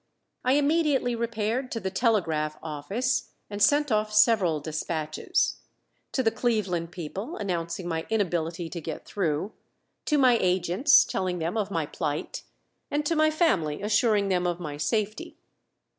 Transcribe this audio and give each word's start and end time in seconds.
I 0.43 0.53
immediately 0.53 1.13
repaired 1.13 1.69
to 1.73 1.79
the 1.79 1.91
telegraph 1.91 2.57
office 2.63 3.33
and 3.51 3.61
sent 3.61 3.91
off 3.91 4.11
several 4.11 4.59
despatches 4.59 5.57
to 6.11 6.23
the 6.23 6.31
Cleveland 6.31 6.91
people, 6.91 7.37
announcing 7.37 7.87
my 7.87 8.07
inability 8.09 8.67
to 8.71 8.81
get 8.81 9.05
through; 9.05 9.51
to 10.05 10.17
my 10.17 10.39
agents, 10.41 11.05
telling 11.05 11.37
them 11.37 11.55
of 11.55 11.69
my 11.69 11.85
plight; 11.85 12.41
and 12.89 13.05
to 13.05 13.15
my 13.15 13.29
family, 13.29 13.83
assuring 13.83 14.29
them 14.29 14.47
of 14.47 14.59
my 14.59 14.75
safety. 14.75 15.37